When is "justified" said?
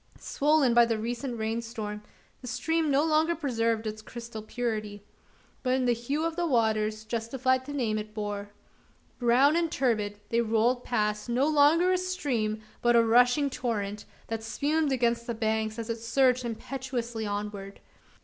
7.05-7.65